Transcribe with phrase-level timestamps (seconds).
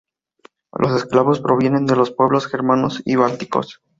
[0.73, 3.83] Los eslavos provienen de los pueblos germanos y bálticos.